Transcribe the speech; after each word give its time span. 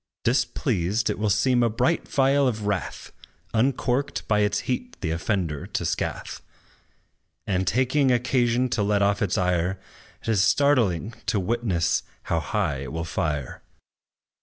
Displeased, 0.23 1.11
it 1.11 1.19
will 1.19 1.29
seem 1.29 1.61
a 1.61 1.69
bright 1.69 2.07
vial 2.07 2.47
of 2.47 2.65
wrath, 2.65 3.11
Uncorked 3.53 4.27
by 4.27 4.39
its 4.39 4.61
heat 4.61 4.99
the 5.01 5.11
offender 5.11 5.67
to 5.67 5.85
scath; 5.85 6.41
And 7.45 7.67
taking 7.67 8.09
occasion 8.11 8.67
to 8.69 8.81
let 8.81 9.03
off 9.03 9.21
its 9.21 9.37
ire, 9.37 9.79
'T 10.23 10.31
is 10.31 10.43
startling 10.43 11.13
to 11.27 11.39
witness 11.39 12.01
how 12.23 12.39
high 12.39 12.77
it 12.77 12.91
will 12.91 13.05
fire. 13.05 13.61